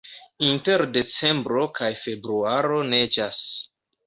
[0.45, 3.45] Inter decembro kaj februaro neĝas.